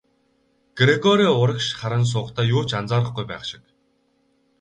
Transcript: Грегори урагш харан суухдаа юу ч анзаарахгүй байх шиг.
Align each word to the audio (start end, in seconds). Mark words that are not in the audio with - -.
Грегори 0.79 1.27
урагш 1.41 1.67
харан 1.79 2.03
суухдаа 2.11 2.45
юу 2.55 2.63
ч 2.69 2.71
анзаарахгүй 2.79 3.25
байх 3.31 3.43
шиг. 3.49 3.63